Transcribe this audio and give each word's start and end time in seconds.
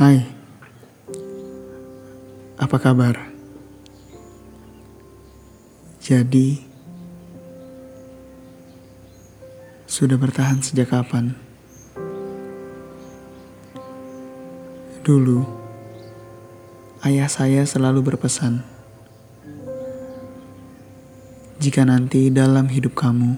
Hai, 0.00 0.24
apa 2.56 2.80
kabar? 2.80 3.20
Jadi, 6.00 6.56
sudah 9.84 10.16
bertahan 10.16 10.64
sejak 10.64 10.96
kapan? 10.96 11.36
Dulu, 15.04 15.44
ayah 17.04 17.28
saya 17.28 17.68
selalu 17.68 18.00
berpesan, 18.00 18.64
jika 21.60 21.84
nanti 21.84 22.32
dalam 22.32 22.72
hidup 22.72 22.96
kamu 22.96 23.36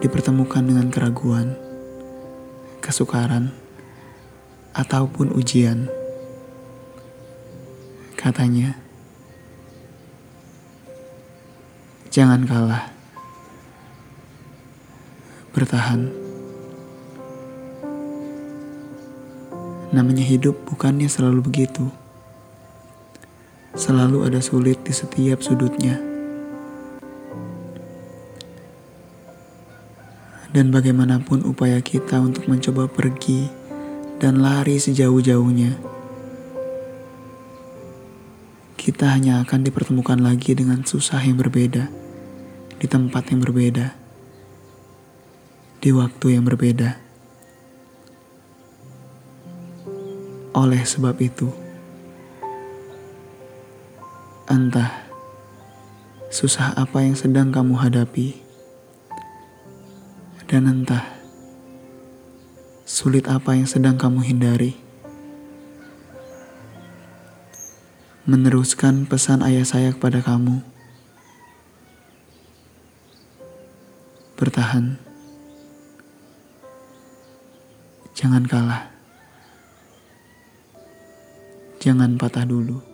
dipertemukan 0.00 0.64
dengan 0.64 0.88
keraguan, 0.88 1.60
kesukaran, 2.80 3.61
ataupun 4.72 5.36
ujian. 5.36 5.88
Katanya, 8.16 8.78
jangan 12.08 12.46
kalah, 12.48 12.88
bertahan. 15.52 16.08
Namanya 19.92 20.24
hidup 20.24 20.56
bukannya 20.64 21.04
selalu 21.04 21.44
begitu. 21.44 21.92
Selalu 23.76 24.24
ada 24.24 24.40
sulit 24.40 24.80
di 24.86 24.92
setiap 24.94 25.44
sudutnya. 25.44 26.00
Dan 30.52 30.68
bagaimanapun 30.68 31.44
upaya 31.48 31.80
kita 31.80 32.20
untuk 32.20 32.44
mencoba 32.44 32.84
pergi 32.88 33.61
dan 34.22 34.38
lari 34.38 34.78
sejauh-jauhnya, 34.78 35.82
kita 38.78 39.18
hanya 39.18 39.42
akan 39.42 39.66
dipertemukan 39.66 40.22
lagi 40.22 40.54
dengan 40.54 40.86
susah 40.86 41.18
yang 41.26 41.42
berbeda, 41.42 41.90
di 42.78 42.86
tempat 42.86 43.34
yang 43.34 43.42
berbeda, 43.42 43.98
di 45.82 45.90
waktu 45.90 46.38
yang 46.38 46.46
berbeda. 46.46 47.02
Oleh 50.54 50.86
sebab 50.86 51.18
itu, 51.18 51.50
entah 54.46 55.02
susah 56.30 56.78
apa 56.78 57.02
yang 57.02 57.18
sedang 57.18 57.50
kamu 57.50 57.74
hadapi, 57.74 58.38
dan 60.46 60.70
entah 60.70 61.21
sulit 62.82 63.30
apa 63.30 63.54
yang 63.54 63.66
sedang 63.70 63.94
kamu 63.94 64.26
hindari. 64.26 64.74
Meneruskan 68.26 69.06
pesan 69.06 69.42
ayah 69.42 69.66
saya 69.66 69.94
kepada 69.94 70.22
kamu. 70.22 70.62
Bertahan. 74.38 74.98
Jangan 78.14 78.46
kalah. 78.46 78.90
Jangan 81.82 82.14
patah 82.14 82.46
dulu. 82.46 82.91